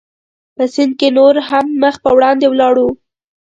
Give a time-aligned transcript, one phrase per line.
[0.55, 2.87] په سیند کې نور هم مخ پر وړاندې ولاړو.